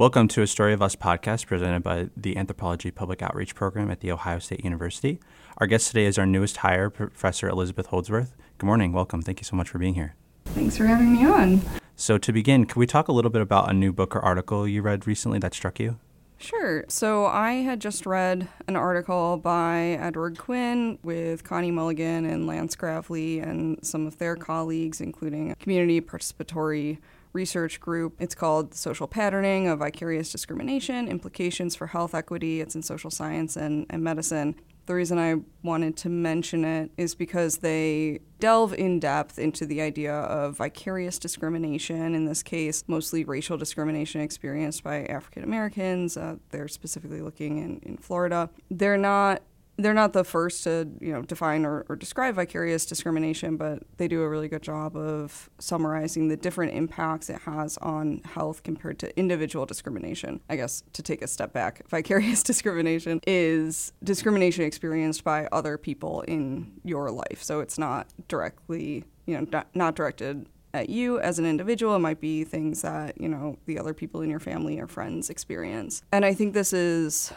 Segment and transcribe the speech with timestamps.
[0.00, 4.00] Welcome to a Story of Us podcast presented by the Anthropology Public Outreach Program at
[4.00, 5.20] The Ohio State University.
[5.58, 8.34] Our guest today is our newest hire, Professor Elizabeth Holdsworth.
[8.56, 8.94] Good morning.
[8.94, 9.20] Welcome.
[9.20, 10.14] Thank you so much for being here.
[10.46, 11.60] Thanks for having me on.
[11.96, 14.66] So, to begin, can we talk a little bit about a new book or article
[14.66, 15.98] you read recently that struck you?
[16.38, 16.86] Sure.
[16.88, 22.74] So I had just read an article by Edward Quinn with Connie Mulligan and Lance
[22.74, 26.96] Gravlee and some of their colleagues, including community participatory
[27.32, 28.14] research group.
[28.18, 32.60] It's called Social Patterning of Vicarious Discrimination Implications for Health Equity.
[32.60, 34.56] It's in social science and, and medicine.
[34.86, 39.80] The reason I wanted to mention it is because they delve in depth into the
[39.80, 46.16] idea of vicarious discrimination, in this case, mostly racial discrimination experienced by African Americans.
[46.16, 48.50] Uh, they're specifically looking in, in Florida.
[48.68, 49.42] They're not
[49.82, 54.08] they're not the first to you know define or, or, describe vicarious discrimination, but they
[54.08, 58.98] do a really good job of summarizing the different impacts it has on health compared
[59.00, 60.40] to individual discrimination.
[60.48, 66.22] I guess to take a step back, vicarious discrimination is discrimination experienced by other people
[66.22, 71.38] in your life, so it's not directly you know not, not directed at you as
[71.38, 71.96] an individual.
[71.96, 75.30] It might be things that, you know, the other people in your family or friends
[75.30, 76.02] experience.
[76.12, 77.32] And I think this is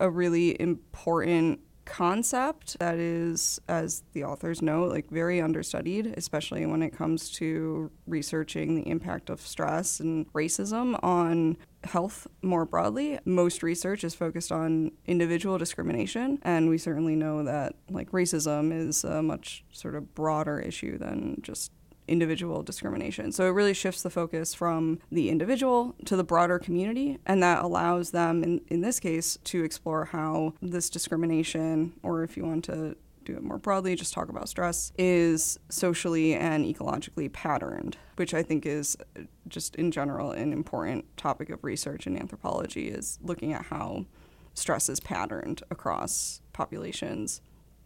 [0.00, 6.82] a really important concept that is, as the authors know, like very understudied, especially when
[6.82, 13.18] it comes to researching the impact of stress and racism on health more broadly.
[13.24, 19.04] Most research is focused on individual discrimination, and we certainly know that like racism is
[19.04, 21.72] a much sort of broader issue than just
[22.06, 23.32] individual discrimination.
[23.32, 27.64] So it really shifts the focus from the individual to the broader community, and that
[27.64, 32.64] allows them, in, in this case, to explore how this discrimination, or if you want
[32.64, 38.34] to do it more broadly, just talk about stress, is socially and ecologically patterned, which
[38.34, 43.18] I think is uh, just in general an important topic of research in anthropology, is
[43.22, 44.04] looking at how
[44.52, 47.40] stress is patterned across populations.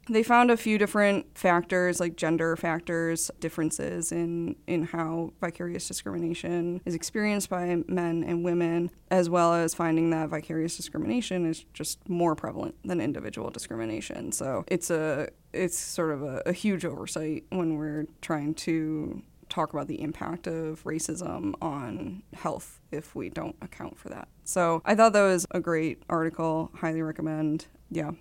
[0.09, 6.81] They found a few different factors, like gender factors, differences in, in how vicarious discrimination
[6.85, 12.09] is experienced by men and women, as well as finding that vicarious discrimination is just
[12.09, 14.33] more prevalent than individual discrimination.
[14.33, 19.73] So it's a it's sort of a, a huge oversight when we're trying to talk
[19.73, 24.29] about the impact of racism on health if we don't account for that.
[24.45, 26.71] So I thought that was a great article.
[26.75, 27.67] Highly recommend.
[27.91, 28.13] Yeah,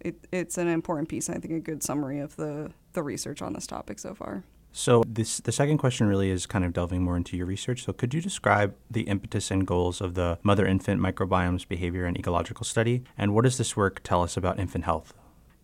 [0.00, 1.28] it, it's an important piece.
[1.28, 4.44] and I think a good summary of the the research on this topic so far.
[4.72, 7.84] So this the second question really is kind of delving more into your research.
[7.84, 12.64] So could you describe the impetus and goals of the mother-infant microbiomes behavior and ecological
[12.64, 15.12] study, and what does this work tell us about infant health?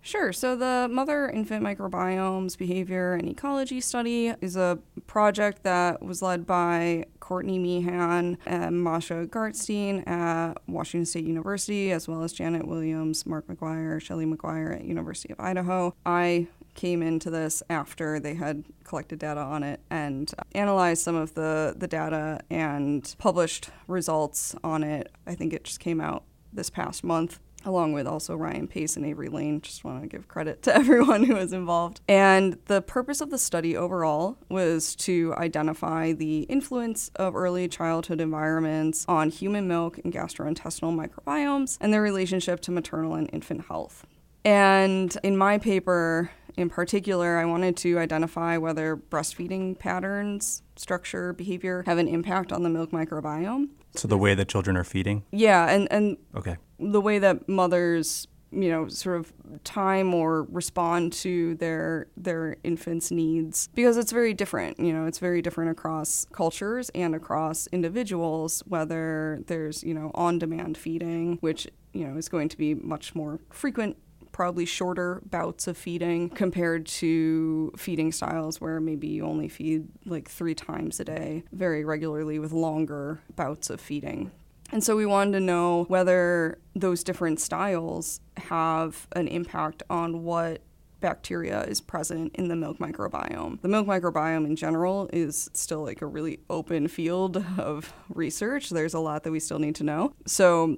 [0.06, 0.32] Sure.
[0.32, 4.78] So, the Mother Infant Microbiomes Behavior and Ecology Study is a
[5.08, 12.06] project that was led by Courtney Meehan and Masha Gartstein at Washington State University, as
[12.06, 15.92] well as Janet Williams, Mark McGuire, Shelley McGuire at University of Idaho.
[16.06, 21.16] I came into this after they had collected data on it and uh, analyzed some
[21.16, 25.10] of the, the data and published results on it.
[25.26, 29.04] I think it just came out this past month along with also Ryan Pace and
[29.04, 29.60] Avery Lane.
[29.60, 32.00] Just want to give credit to everyone who was involved.
[32.08, 38.20] And the purpose of the study overall was to identify the influence of early childhood
[38.20, 44.06] environments on human milk and gastrointestinal microbiomes and their relationship to maternal and infant health.
[44.44, 51.82] And in my paper, in particular, I wanted to identify whether breastfeeding patterns, structure, behavior
[51.86, 53.68] have an impact on the milk microbiome.
[53.94, 55.24] So the way that children are feeding?
[55.30, 56.56] Yeah, and, and okay.
[56.78, 59.32] the way that mothers you know sort of
[59.64, 65.18] time or respond to their their infants needs because it's very different you know it's
[65.18, 71.66] very different across cultures and across individuals whether there's you know on demand feeding which
[71.92, 73.96] you know is going to be much more frequent
[74.36, 80.28] probably shorter bouts of feeding compared to feeding styles where maybe you only feed like
[80.28, 84.30] three times a day very regularly with longer bouts of feeding.
[84.70, 90.60] And so we wanted to know whether those different styles have an impact on what
[91.00, 93.62] bacteria is present in the milk microbiome.
[93.62, 98.68] The milk microbiome in general is still like a really open field of research.
[98.68, 100.12] There's a lot that we still need to know.
[100.26, 100.76] So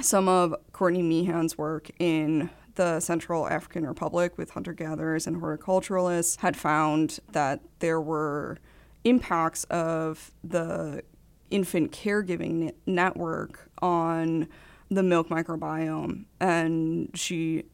[0.00, 6.38] some of Courtney Meehan's work in the Central African Republic with hunter gatherers and horticulturalists
[6.38, 8.56] had found that there were
[9.02, 11.02] impacts of the
[11.50, 14.46] infant caregiving network on
[14.88, 16.26] the milk microbiome.
[16.38, 17.64] And she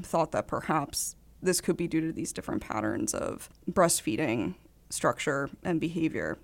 [0.00, 4.54] thought that perhaps this could be due to these different patterns of breastfeeding
[4.88, 6.38] structure and behavior.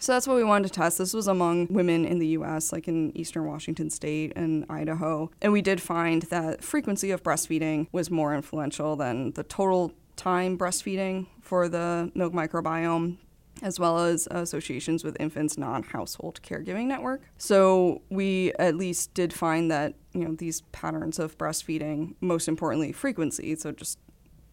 [0.00, 0.98] So that's what we wanted to test.
[0.98, 5.30] This was among women in the US, like in eastern Washington state and Idaho.
[5.42, 10.58] And we did find that frequency of breastfeeding was more influential than the total time
[10.58, 13.18] breastfeeding for the milk microbiome
[13.62, 17.22] as well as associations with infants non-household caregiving network.
[17.38, 22.92] So we at least did find that, you know, these patterns of breastfeeding, most importantly
[22.92, 23.98] frequency, so just,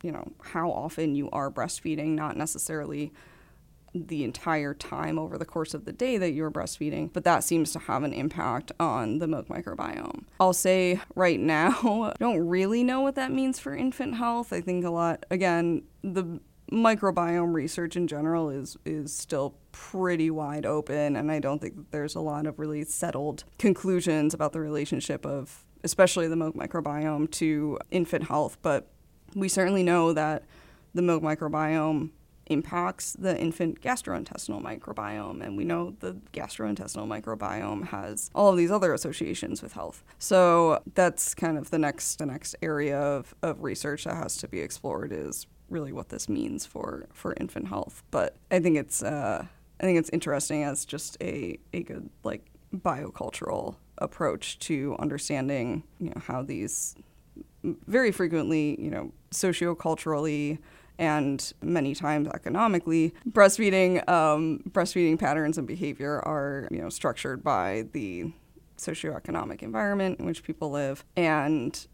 [0.02, 3.14] you know, how often you are breastfeeding, not necessarily
[3.96, 7.72] the entire time over the course of the day that you're breastfeeding, but that seems
[7.72, 10.26] to have an impact on the milk microbiome.
[10.40, 14.52] I'll say right now, I don't really know what that means for infant health.
[14.52, 16.40] I think a lot, again, the
[16.72, 21.92] microbiome research in general is is still pretty wide open and I don't think that
[21.92, 27.30] there's a lot of really settled conclusions about the relationship of especially the milk microbiome
[27.30, 28.88] to infant health, but
[29.36, 30.44] we certainly know that
[30.96, 32.10] the milk microbiome
[32.48, 35.44] impacts the infant gastrointestinal microbiome.
[35.44, 40.04] And we know the gastrointestinal microbiome has all of these other associations with health.
[40.20, 44.48] So that's kind of the next the next area of, of research that has to
[44.48, 48.04] be explored is really what this means for, for infant health.
[48.12, 49.46] But I think it's uh,
[49.80, 56.10] I think it's interesting as just a, a good like biocultural approach to understanding you
[56.10, 56.96] know how these
[57.64, 60.60] very frequently you know socioculturally
[60.98, 67.86] and many times economically, breastfeeding um, breastfeeding patterns and behavior are you know structured by
[67.94, 68.32] the
[68.78, 71.88] socioeconomic environment in which people live, and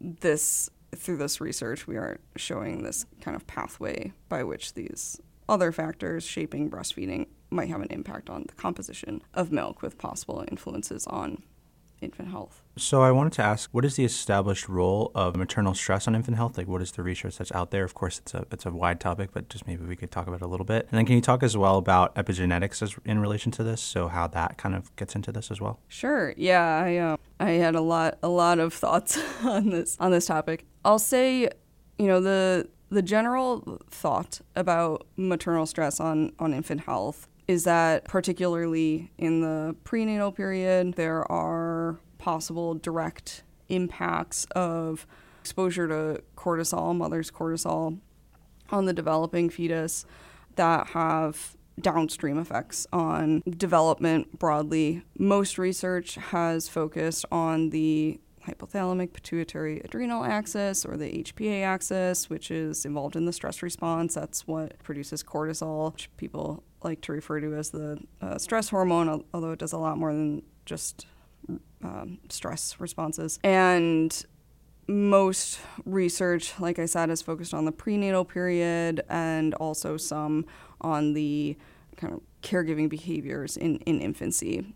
[0.00, 5.72] this through this research we are showing this kind of pathway by which these other
[5.72, 11.06] factors shaping breastfeeding might have an impact on the composition of milk with possible influences
[11.06, 11.42] on
[12.00, 12.62] infant health.
[12.76, 16.36] So I wanted to ask, what is the established role of maternal stress on infant
[16.36, 16.56] health?
[16.56, 17.84] Like, what is the research that's out there?
[17.84, 20.40] Of course, it's a it's a wide topic, but just maybe we could talk about
[20.40, 20.88] it a little bit.
[20.90, 23.80] And then, can you talk as well about epigenetics as, in relation to this?
[23.82, 25.80] So how that kind of gets into this as well?
[25.88, 26.34] Sure.
[26.36, 30.26] Yeah, I uh, I had a lot a lot of thoughts on this on this
[30.26, 30.64] topic.
[30.84, 31.50] I'll say,
[31.98, 38.04] you know, the the general thought about maternal stress on, on infant health is that
[38.04, 45.04] particularly in the prenatal period, there are possible direct impacts of
[45.40, 47.98] exposure to cortisol, mother's cortisol,
[48.70, 50.06] on the developing fetus
[50.54, 55.02] that have downstream effects on development broadly.
[55.18, 62.52] Most research has focused on the hypothalamic pituitary adrenal axis or the HPA axis, which
[62.52, 64.14] is involved in the stress response.
[64.14, 69.24] That's what produces cortisol, which people like to refer to as the uh, stress hormone,
[69.32, 71.06] although it does a lot more than just
[71.82, 73.38] um, stress responses.
[73.44, 74.24] And
[74.86, 80.46] most research, like I said, is focused on the prenatal period and also some
[80.80, 81.56] on the
[81.96, 84.74] kind of caregiving behaviors in, in infancy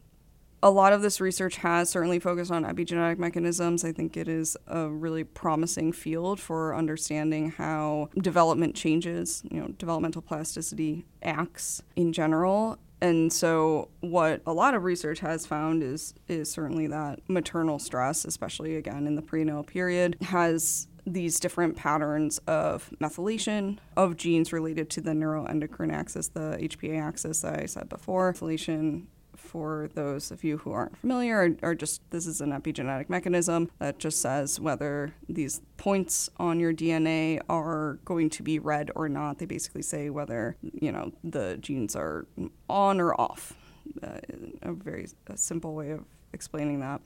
[0.64, 3.84] a lot of this research has certainly focused on epigenetic mechanisms.
[3.84, 9.68] I think it is a really promising field for understanding how development changes, you know,
[9.76, 12.78] developmental plasticity acts in general.
[13.02, 18.24] And so what a lot of research has found is is certainly that maternal stress,
[18.24, 24.88] especially again in the prenatal period, has these different patterns of methylation of genes related
[24.88, 28.32] to the neuroendocrine axis, the HPA axis that I said before.
[28.32, 33.08] Methylation for those of you who aren't familiar, are, are, just this is an epigenetic
[33.08, 38.90] mechanism that just says whether these points on your DNA are going to be read
[38.94, 39.38] or not.
[39.38, 42.26] They basically say whether you know the genes are
[42.68, 43.54] on or off.
[44.02, 44.18] Uh,
[44.62, 47.00] a very a simple way of explaining that.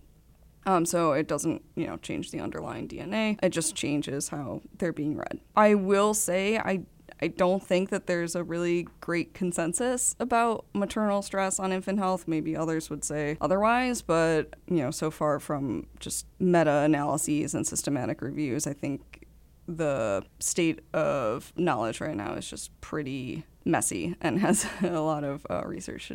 [0.66, 3.38] Um, so it doesn't, you know, change the underlying DNA.
[3.42, 5.40] It just changes how they're being read.
[5.56, 6.82] I will say I
[7.20, 12.28] I don't think that there's a really great consensus about maternal stress on infant health.
[12.28, 18.22] Maybe others would say otherwise, but you know, so far from just meta-analyses and systematic
[18.22, 19.26] reviews, I think
[19.66, 25.46] the state of knowledge right now is just pretty messy and has a lot of
[25.50, 26.10] uh, research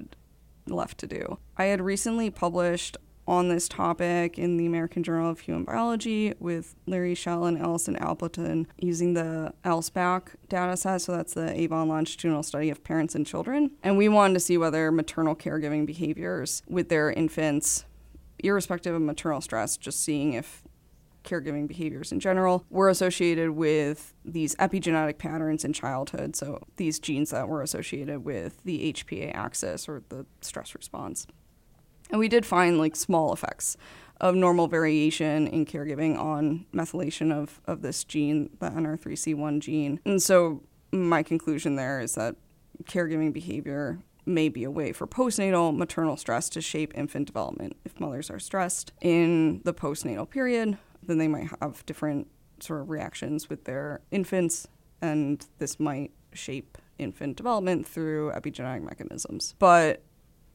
[0.67, 1.37] left to do.
[1.57, 6.75] I had recently published on this topic in the American Journal of Human Biology with
[6.85, 11.01] Larry Schell and Allison Appleton using the ALSPAC data set.
[11.01, 13.71] So that's the Avon Longitudinal Study of Parents and Children.
[13.81, 17.85] And we wanted to see whether maternal caregiving behaviors with their infants,
[18.39, 20.63] irrespective of maternal stress, just seeing if
[21.23, 26.35] caregiving behaviors in general were associated with these epigenetic patterns in childhood.
[26.35, 31.25] So these genes that were associated with the HPA axis or the stress response.
[32.09, 33.77] And we did find like small effects
[34.21, 39.99] of normal variation in caregiving on methylation of, of this gene, the NR3C1 gene.
[40.05, 42.35] And so my conclusion there is that
[42.85, 47.75] caregiving behavior may be a way for postnatal maternal stress to shape infant development.
[47.83, 52.27] If mothers are stressed in the postnatal period, then they might have different
[52.59, 54.67] sort of reactions with their infants,
[55.01, 59.55] and this might shape infant development through epigenetic mechanisms.
[59.59, 60.01] But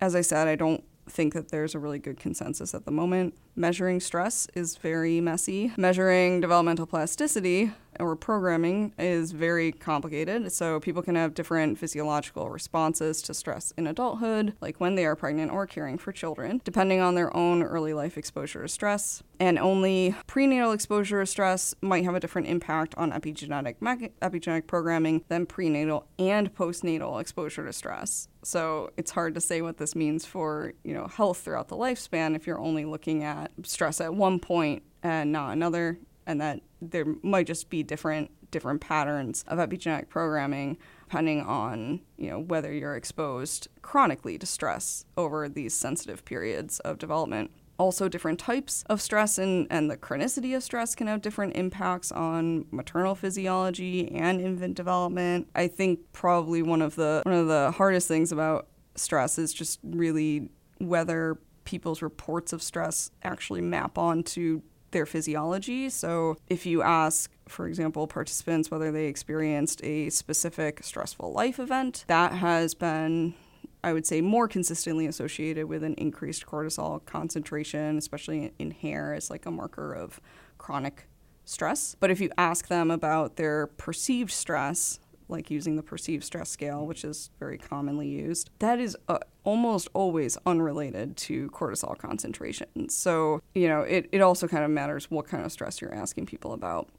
[0.00, 3.34] as I said, I don't think that there's a really good consensus at the moment.
[3.56, 5.72] Measuring stress is very messy.
[5.76, 10.52] Measuring developmental plasticity or programming is very complicated.
[10.52, 15.16] So people can have different physiological responses to stress in adulthood, like when they are
[15.16, 19.22] pregnant or caring for children, depending on their own early life exposure to stress.
[19.40, 25.24] And only prenatal exposure to stress might have a different impact on epigenetic epigenetic programming
[25.28, 28.28] than prenatal and postnatal exposure to stress.
[28.42, 32.34] So it's hard to say what this means for, you know, health throughout the lifespan
[32.34, 37.06] if you're only looking at stress at one point and not another, and that there
[37.22, 42.96] might just be different different patterns of epigenetic programming depending on you know whether you're
[42.96, 47.50] exposed chronically to stress over these sensitive periods of development.
[47.78, 52.10] Also different types of stress and, and the chronicity of stress can have different impacts
[52.10, 55.48] on maternal physiology and infant development.
[55.54, 58.66] I think probably one of the one of the hardest things about
[58.96, 65.88] stress is just really whether people's reports of stress actually map onto their physiology.
[65.90, 72.04] So, if you ask, for example, participants whether they experienced a specific stressful life event,
[72.08, 73.34] that has been,
[73.82, 79.30] I would say, more consistently associated with an increased cortisol concentration, especially in hair, as
[79.30, 80.20] like a marker of
[80.56, 81.08] chronic
[81.44, 81.96] stress.
[81.98, 86.86] But if you ask them about their perceived stress, like using the perceived stress scale,
[86.86, 89.18] which is very commonly used, that is uh,
[89.48, 92.90] almost always unrelated to cortisol concentration.
[92.90, 96.26] So, you know, it, it also kind of matters what kind of stress you're asking
[96.26, 96.90] people about.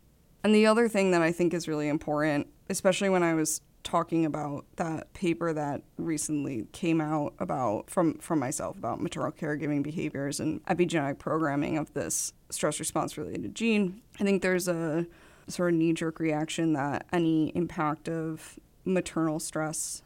[0.43, 4.25] And the other thing that I think is really important, especially when I was talking
[4.25, 10.39] about that paper that recently came out about from from myself about maternal caregiving behaviors
[10.39, 14.01] and epigenetic programming of this stress response related gene.
[14.19, 15.05] I think there's a
[15.47, 20.01] sort of knee jerk reaction that any impact of maternal stress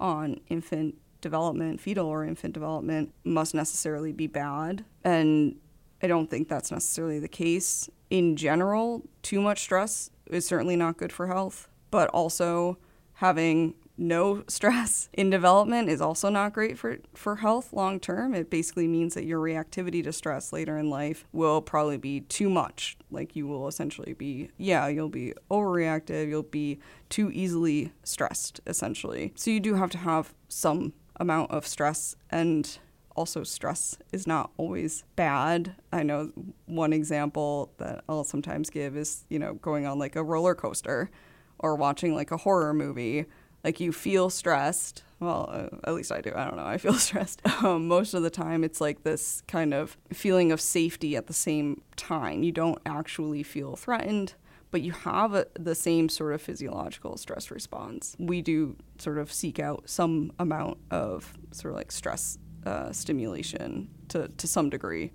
[0.00, 4.84] on infant development, fetal or infant development, must necessarily be bad.
[5.02, 5.56] And
[6.00, 7.88] I don't think that's necessarily the case.
[8.10, 12.78] In general, too much stress is certainly not good for health, but also
[13.14, 18.34] having no stress in development is also not great for, for health long term.
[18.34, 22.50] It basically means that your reactivity to stress later in life will probably be too
[22.50, 22.96] much.
[23.10, 29.32] Like you will essentially be, yeah, you'll be overreactive, you'll be too easily stressed, essentially.
[29.36, 32.78] So you do have to have some amount of stress and
[33.16, 35.76] also stress is not always bad.
[35.92, 36.32] I know
[36.66, 41.10] one example that I'll sometimes give is, you know, going on like a roller coaster
[41.58, 43.26] or watching like a horror movie
[43.64, 45.02] like you feel stressed.
[45.18, 46.32] Well, uh, at least I do.
[46.36, 46.66] I don't know.
[46.66, 47.40] I feel stressed.
[47.64, 51.32] Um, most of the time, it's like this kind of feeling of safety at the
[51.32, 52.42] same time.
[52.42, 54.34] You don't actually feel threatened,
[54.74, 58.16] but you have a, the same sort of physiological stress response.
[58.18, 63.88] We do sort of seek out some amount of sort of like stress uh, stimulation
[64.08, 65.12] to, to some degree.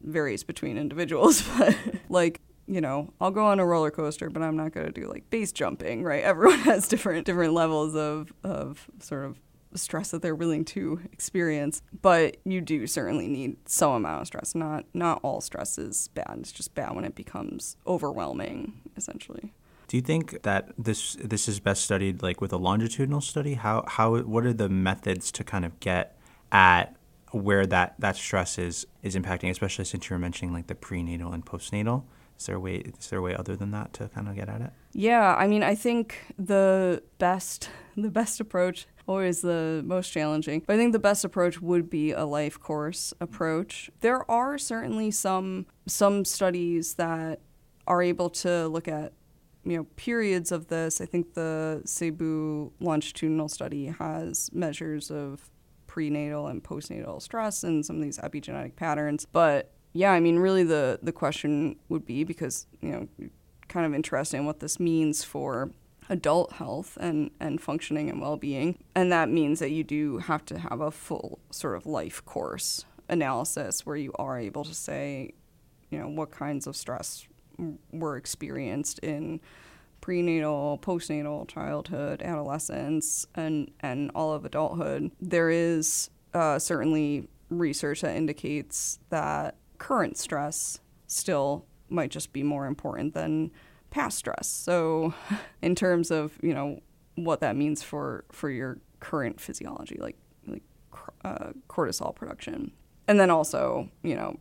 [0.00, 1.76] Varies between individuals, but
[2.08, 5.06] like you know, I'll go on a roller coaster, but I'm not going to do
[5.08, 6.24] like base jumping, right?
[6.24, 9.38] Everyone has different different levels of of sort of
[9.78, 14.54] stress that they're willing to experience, but you do certainly need some amount of stress.
[14.54, 16.36] Not not all stress is bad.
[16.40, 19.52] It's just bad when it becomes overwhelming, essentially.
[19.88, 23.54] Do you think that this this is best studied like with a longitudinal study?
[23.54, 26.18] How how what are the methods to kind of get
[26.50, 26.96] at
[27.30, 31.32] where that that stress is is impacting, especially since you were mentioning like the prenatal
[31.32, 32.04] and postnatal?
[32.38, 32.76] Is there a way?
[32.76, 34.70] Is there a way other than that to kind of get at it?
[34.92, 40.62] Yeah, I mean, I think the best the best approach always the most challenging.
[40.66, 43.90] But I think the best approach would be a life course approach.
[44.00, 47.40] There are certainly some some studies that
[47.86, 49.12] are able to look at
[49.64, 51.00] you know periods of this.
[51.00, 55.50] I think the Cebu longitudinal study has measures of
[55.86, 60.62] prenatal and postnatal stress and some of these epigenetic patterns, but yeah, I mean, really,
[60.62, 63.28] the the question would be because you know,
[63.68, 65.70] kind of interesting what this means for
[66.08, 70.44] adult health and and functioning and well being, and that means that you do have
[70.46, 75.32] to have a full sort of life course analysis where you are able to say,
[75.90, 77.26] you know, what kinds of stress
[77.90, 79.40] were experienced in
[80.02, 85.10] prenatal, postnatal, childhood, adolescence, and and all of adulthood.
[85.22, 92.66] There is uh, certainly research that indicates that current stress still might just be more
[92.66, 93.50] important than
[93.90, 94.48] past stress.
[94.48, 95.14] So,
[95.62, 96.80] in terms of, you know,
[97.14, 100.16] what that means for, for your current physiology, like
[100.46, 100.62] like
[101.24, 102.72] uh, cortisol production,
[103.08, 104.38] and then also you know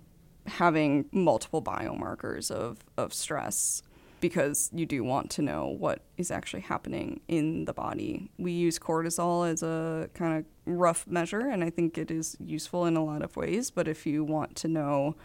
[0.47, 3.81] having multiple biomarkers of of stress
[4.21, 8.29] because you do want to know what is actually happening in the body.
[8.37, 12.85] We use cortisol as a kind of rough measure, and I think it is useful
[12.85, 13.71] in a lot of ways.
[13.71, 15.15] But if you want to know,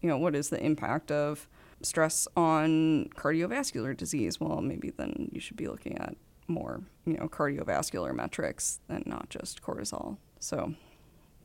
[0.00, 1.48] you know, what is the impact of
[1.82, 6.16] stress on cardiovascular disease, well, maybe then you should be looking at
[6.48, 10.18] more, you know, cardiovascular metrics than not just cortisol.
[10.38, 10.74] So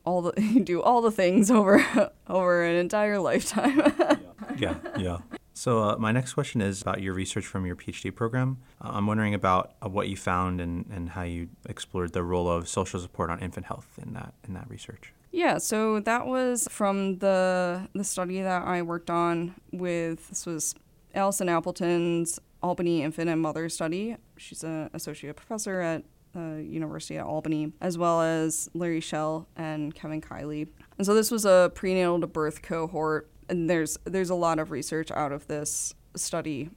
[0.05, 3.79] all the you do all the things over over an entire lifetime.
[4.57, 5.17] yeah, yeah.
[5.57, 8.59] So, uh, my next question is about your research from your PhD program.
[8.79, 12.47] Uh, I'm wondering about uh, what you found and, and how you explored the role
[12.47, 15.13] of social support on infant health in that in that research.
[15.31, 20.75] Yeah, so that was from the the study that I worked on with this was
[21.15, 24.15] Allison Appleton's Albany Infant and Mother Study.
[24.37, 29.95] She's an associate professor at the University at Albany, as well as Larry Schell and
[29.95, 30.67] Kevin Kiley.
[30.99, 34.71] And so this was a prenatal to birth cohort and there's there's a lot of
[34.71, 36.69] research out of this study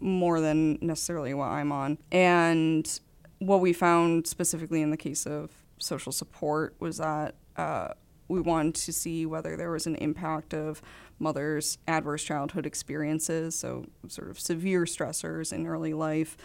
[0.00, 1.98] more than necessarily what I'm on.
[2.10, 3.00] And
[3.38, 7.88] what we found specifically in the case of social support was that uh,
[8.28, 10.82] we wanted to see whether there was an impact of
[11.18, 16.36] mothers' adverse childhood experiences, so sort of severe stressors in early life,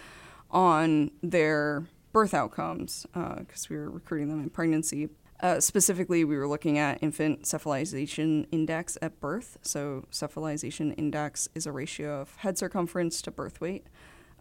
[0.52, 5.10] on their birth outcomes, because uh, we were recruiting them in pregnancy.
[5.40, 9.58] Uh, specifically, we were looking at infant cephalization index at birth.
[9.62, 13.86] So, cephalization index is a ratio of head circumference to birth weight.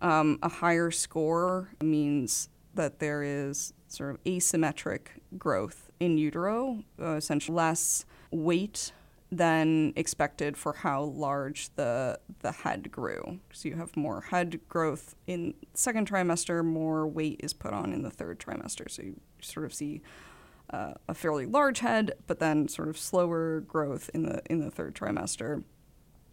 [0.01, 7.15] Um, a higher score means that there is sort of asymmetric growth in utero, uh,
[7.15, 8.93] essentially less weight
[9.33, 13.41] than expected for how large the the head grew.
[13.53, 18.03] So you have more head growth in second trimester, more weight is put on in
[18.03, 18.91] the third trimester.
[18.91, 20.01] So you sort of see
[20.71, 24.71] uh, a fairly large head, but then sort of slower growth in the in the
[24.71, 25.63] third trimester,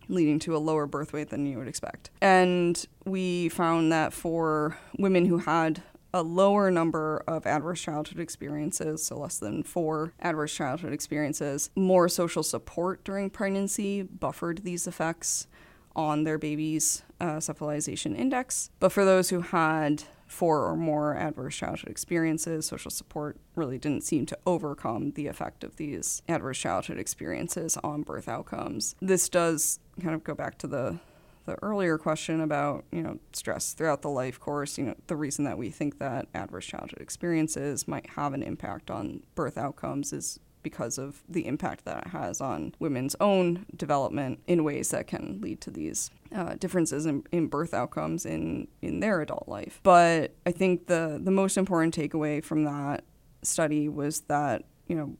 [0.07, 2.09] leading to a lower birth weight than you would expect.
[2.21, 9.03] And we found that for women who had a lower number of adverse childhood experiences,
[9.03, 15.47] so less than four adverse childhood experiences, more social support during pregnancy buffered these effects
[15.95, 18.69] on their baby's uh, cephalization index.
[18.79, 24.03] But for those who had four or more adverse childhood experiences, social support really didn't
[24.03, 28.95] seem to overcome the effect of these adverse childhood experiences on birth outcomes.
[28.99, 30.99] This does kind of go back to the
[31.45, 35.43] the earlier question about you know stress throughout the life course you know the reason
[35.43, 40.39] that we think that adverse childhood experiences might have an impact on birth outcomes is
[40.63, 45.39] because of the impact that it has on women's own development in ways that can
[45.41, 49.79] lead to these uh, differences in, in birth outcomes in, in their adult life.
[49.83, 53.03] But I think the, the most important takeaway from that
[53.41, 55.17] study was that, you know,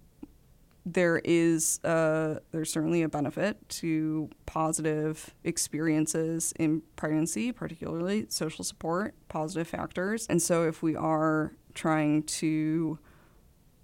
[0.85, 9.15] there is uh, there's certainly a benefit to positive experiences in pregnancy, particularly social support,
[9.29, 10.27] positive factors.
[10.27, 12.99] And so if we are trying to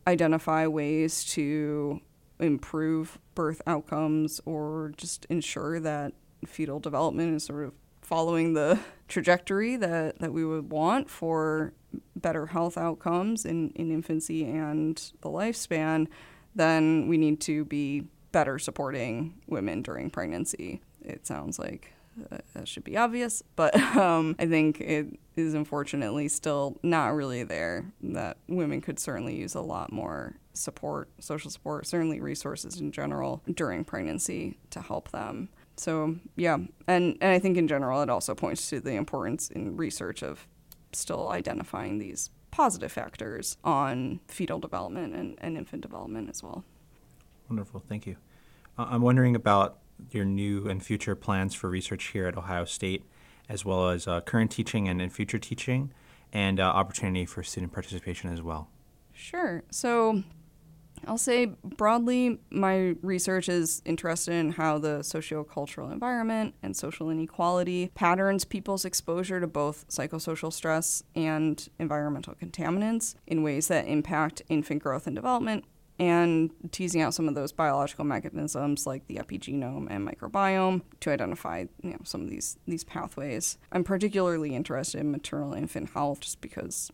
[0.10, 2.02] identify ways to
[2.40, 6.14] improve birth outcomes or just ensure that
[6.46, 11.74] fetal development is sort of following the trajectory that, that we would want for
[12.16, 16.08] better health outcomes in, in infancy and the lifespan,
[16.56, 20.82] then we need to be better supporting women during pregnancy.
[21.02, 21.94] It sounds like
[22.54, 27.92] that should be obvious, but um, I think it is unfortunately still not really there.
[28.02, 33.42] That women could certainly use a lot more support, social support, certainly resources in general
[33.54, 35.50] during pregnancy to help them.
[35.78, 36.56] So yeah,
[36.88, 40.48] and and I think in general it also points to the importance in research of
[40.92, 46.64] still identifying these positive factors on fetal development and, and infant development as well.
[47.48, 48.18] Wonderful, thank you.
[48.78, 49.80] I'm wondering about
[50.12, 53.04] your new and future plans for research here at Ohio State,
[53.48, 55.92] as well as uh, current teaching and, future teaching,
[56.32, 58.70] and uh, opportunity for student participation as well.
[59.14, 59.64] Sure.
[59.72, 60.24] So
[61.08, 67.92] I'll say broadly, my research is interested in how the sociocultural environment and social inequality
[67.96, 74.84] patterns people's exposure to both psychosocial stress and environmental contaminants in ways that impact infant
[74.84, 75.66] growth and development
[76.00, 81.66] and teasing out some of those biological mechanisms like the epigenome and microbiome to identify
[81.84, 83.58] you know, some of these, these pathways.
[83.72, 86.92] I'm particularly interested in maternal infant health just because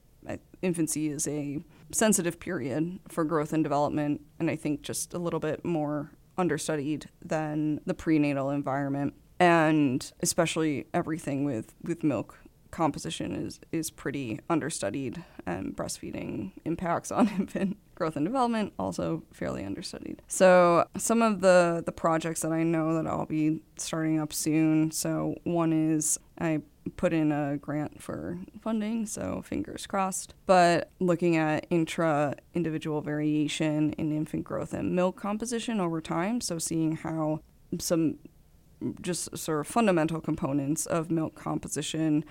[0.66, 5.40] infancy is a sensitive period for growth and development, and I think just a little
[5.40, 12.40] bit more understudied than the prenatal environment, and especially everything with, with milk
[12.72, 19.64] composition is is pretty understudied, and breastfeeding impacts on infant growth and development also fairly
[19.64, 20.22] understudied.
[20.28, 24.92] So some of the the projects that I know that I'll be starting up soon.
[24.92, 26.62] So one is I
[26.98, 30.36] put in a grant for funding, so fingers crossed.
[30.46, 36.60] But looking at intra individual variation in infant growth and milk composition over time, so
[36.60, 37.40] seeing how
[37.80, 38.20] some
[39.02, 42.24] just sort of fundamental components of milk composition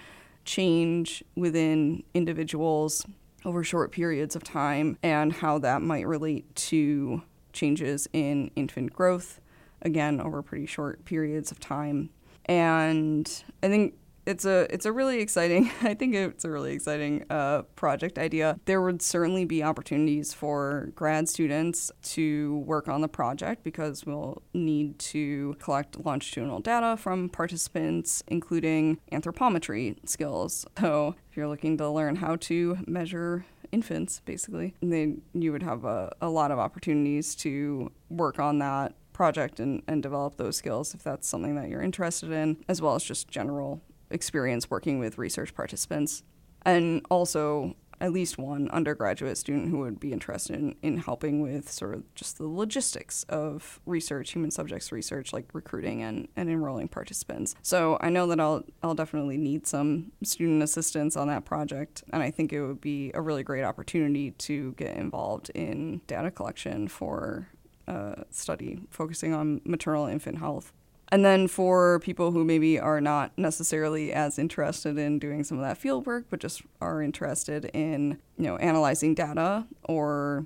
[0.44, 3.06] change within individuals
[3.44, 9.40] over short periods of time and how that might relate to changes in infant growth,
[9.82, 12.10] again, over pretty short periods of time.
[12.46, 13.94] And I think
[14.26, 18.58] it's a it's a really exciting I think it's a really exciting uh, project idea.
[18.64, 24.42] There would certainly be opportunities for grad students to work on the project because we'll
[24.52, 30.66] need to collect longitudinal data from participants, including anthropometry skills.
[30.80, 35.84] So if you're looking to learn how to measure infants, basically, then you would have
[35.84, 40.94] a, a lot of opportunities to work on that project and, and develop those skills
[40.94, 43.80] if that's something that you're interested in, as well as just general
[44.14, 46.22] experience working with research participants,
[46.64, 51.70] and also at least one undergraduate student who would be interested in, in helping with
[51.70, 56.88] sort of just the logistics of research, human subjects research, like recruiting and, and enrolling
[56.88, 57.54] participants.
[57.62, 62.22] So I know that I'll I'll definitely need some student assistance on that project, and
[62.22, 66.88] I think it would be a really great opportunity to get involved in data collection
[66.88, 67.48] for
[67.86, 70.72] a study focusing on maternal infant health.
[71.14, 75.64] And then for people who maybe are not necessarily as interested in doing some of
[75.64, 80.44] that field work, but just are interested in, you know, analyzing data or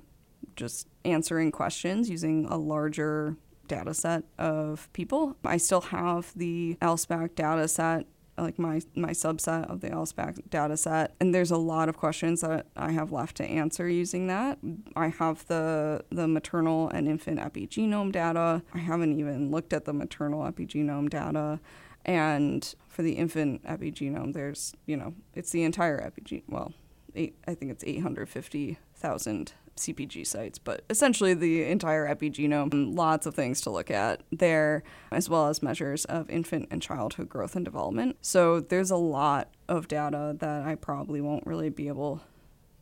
[0.55, 3.35] just answering questions using a larger
[3.67, 5.35] data set of people.
[5.43, 8.05] I still have the ALSPAC data set
[8.41, 11.15] like my my subset of the ALSPAC data set.
[11.19, 14.59] And there's a lot of questions that I have left to answer using that.
[14.95, 18.63] I have the the maternal and infant epigenome data.
[18.73, 21.59] I haven't even looked at the maternal epigenome data.
[22.05, 26.43] And for the infant epigenome, there's, you know, it's the entire epigenome.
[26.47, 26.73] Well,
[27.15, 32.95] eight, I think it's 850,000 CpG sites, but essentially the entire epigenome.
[32.95, 37.29] Lots of things to look at there, as well as measures of infant and childhood
[37.29, 38.17] growth and development.
[38.21, 42.21] So there's a lot of data that I probably won't really be able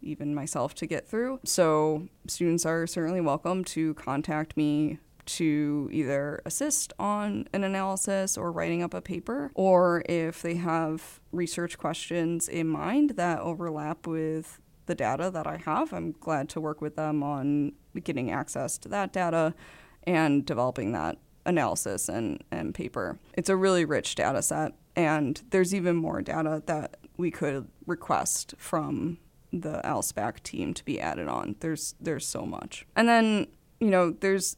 [0.01, 1.39] even myself to get through.
[1.43, 8.51] So students are certainly welcome to contact me to either assist on an analysis or
[8.51, 14.59] writing up a paper, or if they have research questions in mind that overlap with
[14.87, 15.93] the data that I have.
[15.93, 17.73] I'm glad to work with them on
[18.03, 19.53] getting access to that data
[20.03, 23.19] and developing that analysis and, and paper.
[23.33, 28.53] It's a really rich data set, and there's even more data that we could request
[28.57, 29.19] from
[29.53, 31.55] the ALSPAC team to be added on.
[31.59, 32.85] There's there's so much.
[32.95, 33.47] And then,
[33.79, 34.57] you know, there's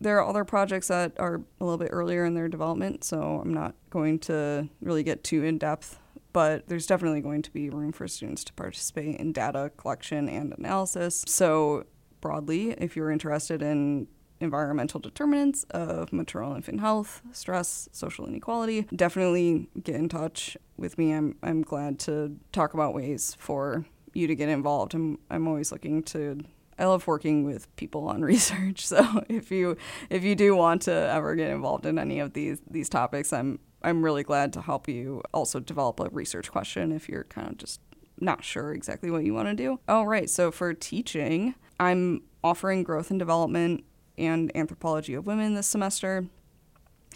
[0.00, 3.52] there are other projects that are a little bit earlier in their development, so I'm
[3.52, 5.98] not going to really get too in depth
[6.38, 10.54] but there's definitely going to be room for students to participate in data collection and
[10.56, 11.24] analysis.
[11.26, 11.82] So,
[12.20, 14.06] broadly, if you're interested in
[14.38, 21.10] environmental determinants of maternal infant health, stress, social inequality, definitely get in touch with me.
[21.10, 24.94] I'm, I'm glad to talk about ways for you to get involved.
[24.94, 26.38] I'm, I'm always looking to
[26.78, 28.86] I love working with people on research.
[28.86, 29.76] So if you
[30.08, 33.58] if you do want to ever get involved in any of these these topics, I'm
[33.82, 37.58] I'm really glad to help you also develop a research question if you're kind of
[37.58, 37.80] just
[38.20, 39.80] not sure exactly what you want to do.
[39.88, 43.84] All right, so for teaching, I'm offering growth and development
[44.16, 46.26] and anthropology of women this semester.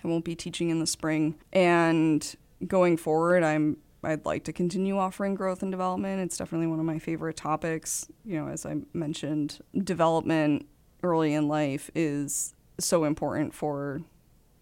[0.05, 1.37] I won't be teaching in the spring.
[1.53, 2.35] And
[2.66, 6.20] going forward, I'm I'd like to continue offering growth and development.
[6.22, 8.09] It's definitely one of my favorite topics.
[8.25, 10.66] You know, as I mentioned, development
[11.05, 14.03] early in life is so important for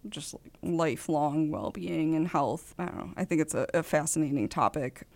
[0.08, 2.74] just lifelong well being and health.
[2.78, 3.12] I don't know.
[3.16, 5.06] I think it's a, a fascinating topic.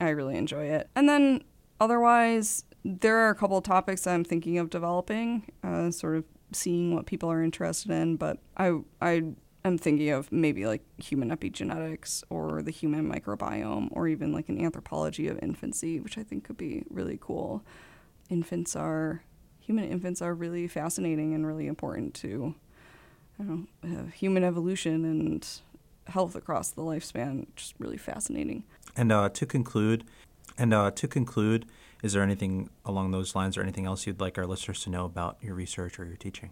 [0.00, 0.88] I really enjoy it.
[0.96, 1.44] And then
[1.80, 6.94] otherwise, there are a couple of topics I'm thinking of developing, uh, sort of seeing
[6.94, 8.16] what people are interested in.
[8.16, 9.22] But I I
[9.64, 14.60] am thinking of maybe like human epigenetics or the human microbiome or even like an
[14.60, 17.62] anthropology of infancy, which I think could be really cool.
[18.30, 19.22] Infants are
[19.58, 22.54] human infants are really fascinating and really important to
[23.44, 25.46] know, uh, human evolution and
[26.06, 27.46] health across the lifespan.
[27.56, 28.64] Just really fascinating.
[28.96, 30.04] And uh, to conclude,
[30.58, 31.66] and uh, to conclude,
[32.02, 35.04] is there anything along those lines or anything else you'd like our listeners to know
[35.04, 36.50] about your research or your teaching?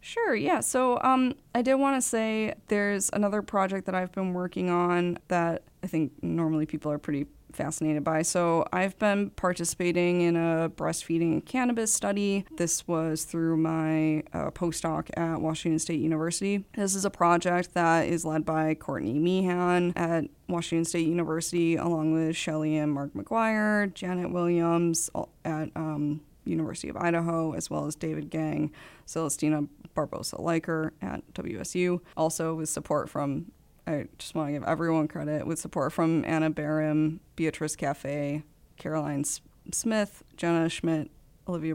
[0.00, 0.58] Sure, yeah.
[0.60, 5.18] So um, I did want to say there's another project that I've been working on
[5.28, 8.22] that I think normally people are pretty fascinated by.
[8.22, 12.44] So I've been participating in a breastfeeding cannabis study.
[12.56, 16.64] This was through my uh, postdoc at Washington State University.
[16.74, 22.12] This is a project that is led by Courtney Meehan at Washington State University, along
[22.12, 25.10] with Shelly and Mark McGuire, Janet Williams
[25.44, 28.72] at um, University of Idaho, as well as David Gang,
[29.06, 32.00] Celestina Barbosa Leiker at WSU.
[32.16, 33.52] Also with support from
[33.86, 38.44] I just want to give everyone credit with support from Anna Barham, Beatrice Caffé,
[38.76, 39.24] Caroline
[39.72, 41.10] Smith, Jenna Schmidt,
[41.48, 41.74] Olivia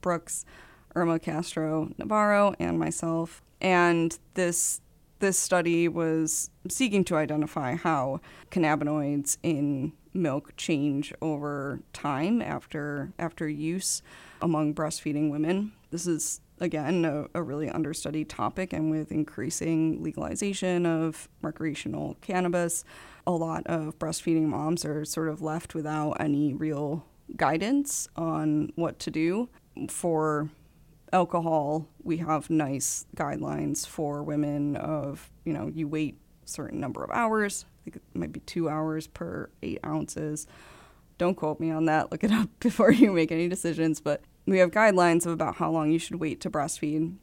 [0.00, 0.44] Brooks,
[0.94, 3.42] Irma Castro Navarro, and myself.
[3.60, 4.80] And this
[5.18, 13.48] this study was seeking to identify how cannabinoids in milk change over time after after
[13.48, 14.02] use
[14.42, 15.72] among breastfeeding women.
[15.90, 18.72] This is again, a, a, really understudied topic.
[18.72, 22.84] And with increasing legalization of recreational cannabis,
[23.26, 27.04] a lot of breastfeeding moms are sort of left without any real
[27.36, 29.48] guidance on what to do.
[29.88, 30.48] For
[31.12, 37.02] alcohol, we have nice guidelines for women of, you know, you wait a certain number
[37.04, 37.64] of hours.
[37.66, 40.46] I think it might be two hours per eight ounces.
[41.18, 42.10] Don't quote me on that.
[42.10, 44.00] Look it up before you make any decisions.
[44.00, 47.16] But we have guidelines of about how long you should wait to breastfeed.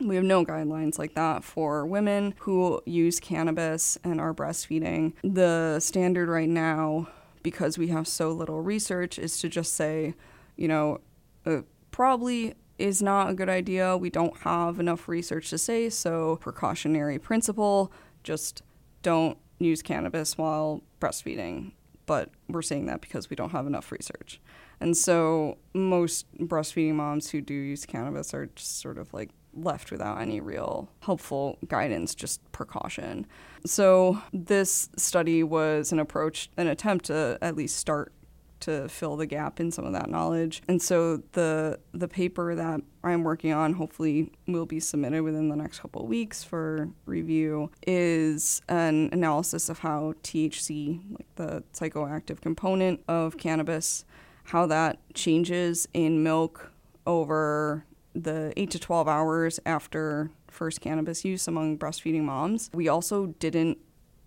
[0.00, 5.12] We have no guidelines like that for women who use cannabis and are breastfeeding.
[5.22, 7.08] The standard right now,
[7.42, 10.14] because we have so little research, is to just say,
[10.56, 11.00] you know,
[11.46, 11.60] uh,
[11.90, 13.96] probably is not a good idea.
[13.96, 18.62] We don't have enough research to say, so precautionary principle, just
[19.02, 21.72] don't use cannabis while breastfeeding.
[22.06, 24.40] But we're saying that because we don't have enough research.
[24.80, 29.90] And so most breastfeeding moms who do use cannabis are just sort of like left
[29.90, 33.26] without any real helpful guidance, just precaution.
[33.66, 38.12] So this study was an approach, an attempt to at least start
[38.60, 40.62] to fill the gap in some of that knowledge.
[40.68, 45.56] And so the the paper that I'm working on hopefully will be submitted within the
[45.56, 52.40] next couple of weeks for review is an analysis of how THC, like the psychoactive
[52.40, 54.04] component of cannabis,
[54.50, 56.72] how that changes in milk
[57.06, 57.84] over
[58.14, 62.68] the 8 to 12 hours after first cannabis use among breastfeeding moms.
[62.74, 63.78] We also didn't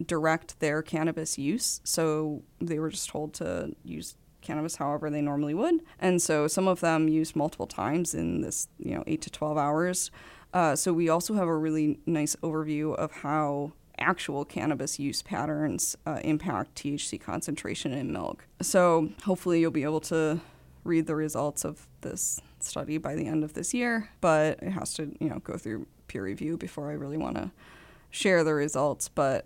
[0.06, 5.54] direct their cannabis use, so they were just told to use cannabis however they normally
[5.54, 5.82] would.
[6.00, 9.58] And so some of them used multiple times in this, you know, 8 to 12
[9.58, 10.10] hours.
[10.54, 15.96] Uh, so we also have a really nice overview of how actual cannabis use patterns
[16.06, 18.46] uh, impact THC concentration in milk.
[18.62, 20.42] So hopefully you'll be able to
[20.84, 24.94] read the results of this study by the end of this year, but it has
[24.96, 27.52] to, you know, go through peer review before I really want to
[28.12, 29.10] share the results.
[29.10, 29.46] But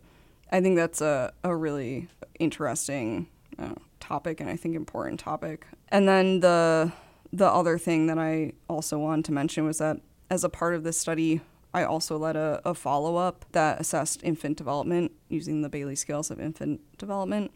[0.52, 2.08] I think that's a, a really
[2.40, 5.66] interesting uh, topic and I think important topic.
[5.90, 6.92] And then the
[7.34, 10.84] the other thing that I also wanted to mention was that as a part of
[10.84, 11.42] this study,
[11.78, 16.32] I also led a, a follow up that assessed infant development using the Bayley scales
[16.32, 17.52] of infant development.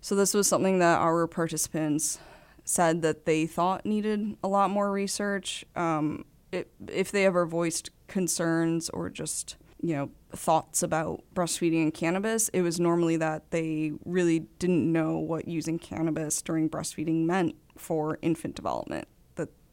[0.00, 2.18] So, this was something that our participants
[2.64, 5.64] said that they thought needed a lot more research.
[5.74, 11.92] Um, it, if they ever voiced concerns or just you know thoughts about breastfeeding and
[11.92, 17.54] cannabis it was normally that they really didn't know what using cannabis during breastfeeding meant
[17.76, 19.06] for infant development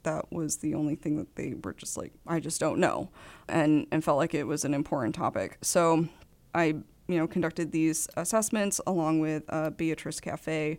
[0.04, 3.10] that was the only thing that they were just like, I just don't know,
[3.48, 5.58] and and felt like it was an important topic.
[5.62, 6.08] So
[6.54, 6.66] I
[7.08, 10.78] you know conducted these assessments along with uh, Beatrice Caffé,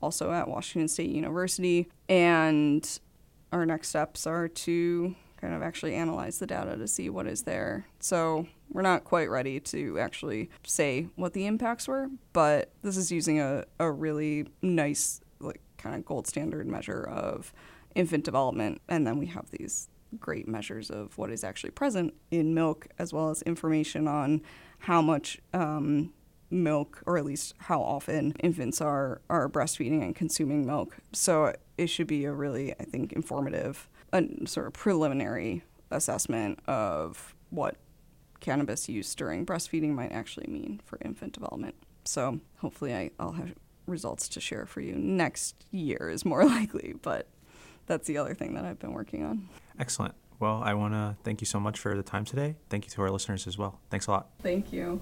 [0.00, 3.00] also at Washington State University, and
[3.52, 7.42] our next steps are to kind of actually analyze the data to see what is
[7.42, 7.86] there.
[8.00, 13.12] So we're not quite ready to actually say what the impacts were, but this is
[13.12, 17.52] using a, a really nice like kind of gold standard measure of
[17.96, 18.80] infant development.
[18.88, 19.88] And then we have these
[20.20, 24.42] great measures of what is actually present in milk, as well as information on
[24.80, 26.12] how much um,
[26.50, 30.96] milk, or at least how often infants are, are breastfeeding and consuming milk.
[31.12, 37.34] So it should be a really, I think, informative, a sort of preliminary assessment of
[37.50, 37.76] what
[38.40, 41.74] cannabis use during breastfeeding might actually mean for infant development.
[42.04, 43.54] So hopefully I, I'll have
[43.86, 47.28] results to share for you next year is more likely, but
[47.86, 49.48] that's the other thing that I've been working on.
[49.78, 50.14] Excellent.
[50.38, 52.56] Well, I want to thank you so much for the time today.
[52.68, 53.80] Thank you to our listeners as well.
[53.90, 54.28] Thanks a lot.
[54.42, 54.94] Thank you.